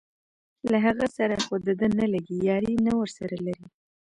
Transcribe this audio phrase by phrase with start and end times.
[0.71, 3.67] له هغې سره خو دده نه لګي یاري نه ورسره لري.